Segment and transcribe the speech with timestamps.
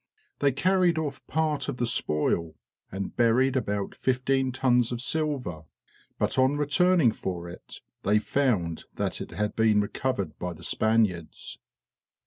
[0.39, 2.55] They carried off part of the spoil,
[2.91, 5.61] and buried about fifteen tons of silver;
[6.17, 11.59] but on returning for it, they found that it had been recovered by the Spaniards.